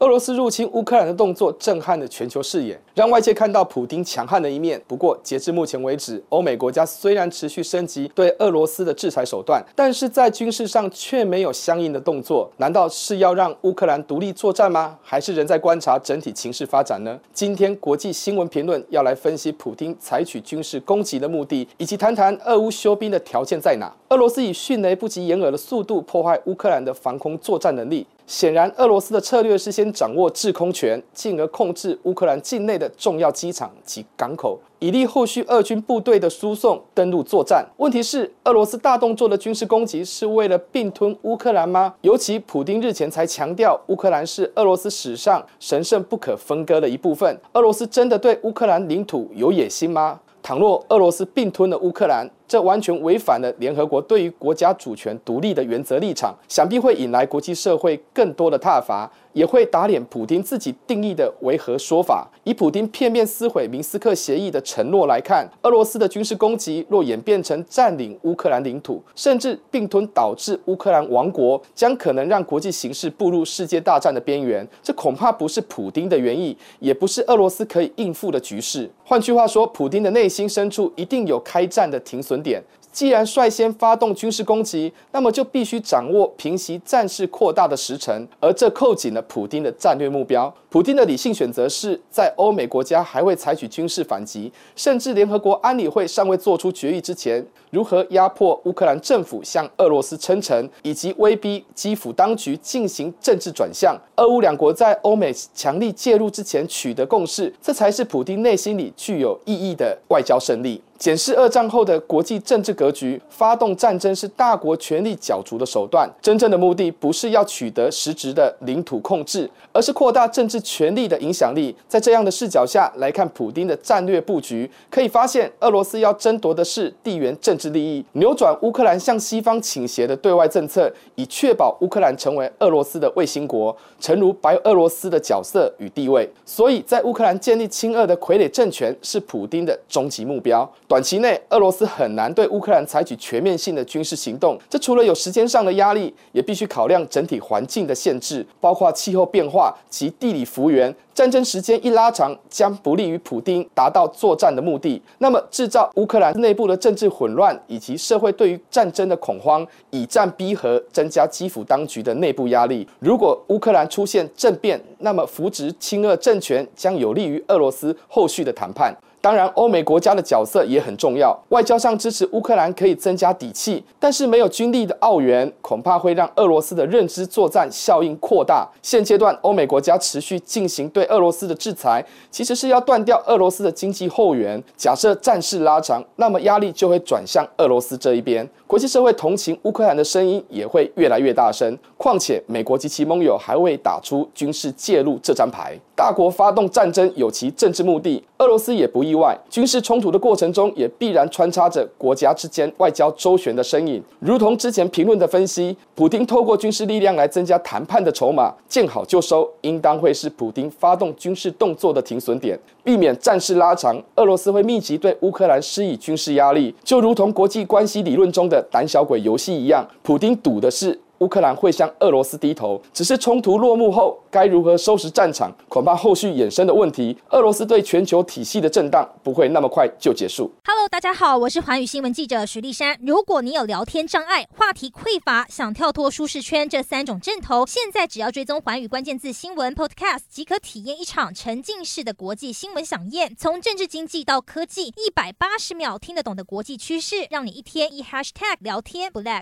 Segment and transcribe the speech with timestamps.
[0.00, 4.80] 俄罗斯入侵乌克兰的动作震撼了全球视野，让外界看到普丁强悍的一面。
[4.86, 12.50] 不过，截至目前为止，欧美国家虽然持续升级对俄罗斯的制裁手段，但是在军事上却没有相应的动作。
[12.56, 14.96] 难道是要让乌克兰独立作战吗？
[15.02, 17.20] 还是仍在观察整体情势发展呢？
[17.34, 23.94] 今天国际新闻评论要来分析普丁采取军事攻击的目的，以及谈谈俄乌休兵的条件在哪。
[24.08, 28.06] 俄罗斯以迅雷不及掩耳的速度破坏乌克兰的防空作战能力。
[28.30, 37.66] 显然，俄罗斯的策略是先掌握制空权，进而控制乌克兰境内的重要机场及港口，以利后续俄军部队的输送登陆作战。
[37.78, 41.92] 问题是，俄罗斯大动作的军事攻击是为了并吞乌克兰吗？
[42.02, 47.36] 尤其普丁日前才强调，乌克兰是俄罗斯史上神圣不可分割的一部分。
[47.54, 50.20] 俄罗斯真的对乌克兰领土有野心吗？
[50.40, 62.28] 倘若俄罗斯并吞了乌克兰，这完全违反了联合国对于国家主权独立的原则立场，想必会引来国际社会更多的挞伐，也会打脸普丁自己定义的维和说法。
[62.42, 74.66] 以普丁片面撕毁明斯克协议的承诺来看，俄罗斯的军事攻击若演变成占领乌克兰领土，甚至并吞导致乌克兰亡国，将可能让国际形势步入世界大战的边缘。
[74.82, 78.90] 这恐怕不是普丁的原意，也不是俄罗斯可以应付的局势。
[79.04, 82.62] 换句话说，普丁的内心深处一定有开战的停损点。
[82.92, 90.52] 既然率先发动军事攻击，那么就必须掌握平息战事扩大的时程，而这扣紧了普丁的战略目标。
[90.68, 103.96] 普丁的理性选择是在欧美国家还未采取军事反击，甚至联合国安理会尚未做出决议之前，如何压迫乌克兰政府向俄罗斯称臣，以及威逼基辅当局进行政治转向。
[104.16, 110.82] 俄乌两国在欧美强力介入之前取得共识，这才是普丁内心里具有意义的外交胜利。
[111.00, 116.06] 检视二战后的国际政治格局，发动战争是大国权力角逐的手段。
[116.20, 121.74] 真正的目的不是要取得实质的领土控制，而是扩大政治权力的影响力。
[121.88, 136.30] 在这样的视角下来看，普丁的战略布局，可以发现，俄罗斯要争夺的是地缘政治利益，扭转乌克兰向西方倾斜的对外政策，以确保乌克兰成为俄罗斯的卫星国，诚如白俄罗斯的角色与地位。
[136.44, 140.70] 所以在乌克兰建立亲俄的傀儡政权，是普丁的终极目标。
[140.90, 144.58] 短期内，俄罗斯很难对乌克兰采取全面性的军事行动。
[144.68, 150.92] 这除了有时间上的压力，也必须考量整体环境的限制，包括气候变化及地理幅员。
[151.14, 155.00] 战争时间一拉长，将不利于普丁达到作战的目的。
[155.18, 162.84] 那么，制造乌克兰内部的政治混乱以及社会对于战争的恐慌，以战逼和，增加基辅当局的内部压力。
[162.98, 168.92] 如果乌克兰出现政变，那么扶植亲俄政权将有利于俄罗斯后续的谈判。
[169.22, 171.38] 当然，欧美国家的角色也很重要。
[171.50, 178.66] 外交上支持乌克兰可以增加底气，但是没有军力的澳元，恐怕会让俄罗斯的认知作战效应扩大。
[178.80, 184.62] 现阶段，欧美国家持续进行对俄罗斯的制裁，其实是要断掉俄罗斯的经济后援。
[184.74, 188.48] 假设战事拉长，那么压力就会转向俄罗斯这一边。
[188.66, 191.76] 国际社会同情乌克兰的声音也会越来越大声。
[191.98, 195.76] 况且，美国及其盟友还未打出军事介入这张牌。
[195.96, 199.36] 大国发动战争有其政治目的，俄罗斯也不意外。
[199.50, 204.00] 军事冲突的过程中，也必然穿插着国家之间外交周旋的身影。
[204.20, 214.00] 如同之前评论的分析，普丁透过军事力量来增加谈判的筹码，见好就收，应当会是普丁发动军事动作的停损点，避免战事拉长。
[214.14, 219.84] 俄罗斯会密集对乌克兰施以军事压力，就如同国际关系理论中的胆小鬼游戏一样。
[220.02, 220.98] 普丁赌的是。
[221.20, 230.50] 乌克兰会向俄罗斯低头，只是冲突落幕后该如何收拾战场，恐怕后续衍生的问题，俄罗斯对全球体系的震荡不会那么快就结束。
[230.64, 232.98] Hello，大家好，我是寰宇新闻记者徐丽珊。
[233.02, 243.36] 如果你有聊天障碍、话题匮乏，想跳脱舒适圈这三种阵头，现在只要追踪寰宇关键字新闻 Podcast，即可体验一场沉浸式的国际新闻饗宴。
[243.36, 249.38] 从政治经济到科技，一百八十秒听得懂的国际趋势，让你一天一 Hashtag 聊天不 lag。